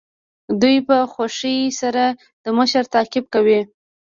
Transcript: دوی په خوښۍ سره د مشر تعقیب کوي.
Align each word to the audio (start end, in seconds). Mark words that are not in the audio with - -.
دوی 0.61 0.77
په 0.87 0.97
خوښۍ 1.11 1.59
سره 1.81 2.03
د 2.43 2.45
مشر 2.57 2.83
تعقیب 2.93 3.25
کوي. 3.33 3.59